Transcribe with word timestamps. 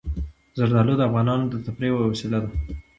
زردالو 0.57 0.93
د 0.97 1.01
افغانانو 1.09 1.45
د 1.49 1.55
تفریح 1.65 1.89
یوه 1.93 2.09
وسیله 2.11 2.37
ده. 2.43 2.49